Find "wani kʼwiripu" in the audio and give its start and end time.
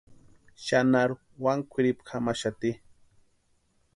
1.43-2.03